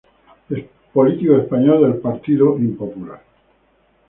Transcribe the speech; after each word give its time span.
Político 0.93 1.37
español 1.37 1.83
del 1.83 1.97
Partido 2.01 2.57
Popular. 2.75 3.21